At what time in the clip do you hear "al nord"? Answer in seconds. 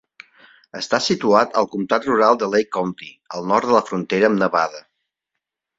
3.37-3.71